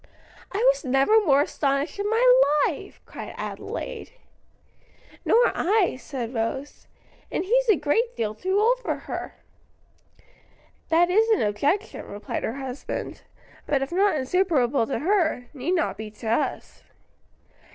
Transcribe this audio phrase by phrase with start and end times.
[0.51, 2.25] "I was never more astonished in my
[2.65, 4.13] life!" cried Adelaide.
[5.25, 6.87] "Nor I," said Rose.
[7.31, 9.35] "And he's a great deal too old for her."
[10.89, 13.21] "That is an objection," replied her husband,
[13.67, 16.81] "but if not insuperable to her, need not be to us."